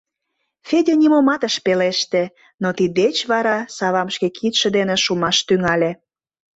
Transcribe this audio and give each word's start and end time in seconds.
Федя 0.67 0.93
нимомат 1.01 1.41
ыш 1.49 1.55
пелеште, 1.65 2.23
но 2.61 2.67
тиддеч 2.77 3.17
вара 3.31 3.57
савам 3.75 4.07
шке 4.15 4.27
кидше 4.37 4.67
дене 4.77 4.95
шумаш 5.03 5.37
тӱҥале. 5.47 5.91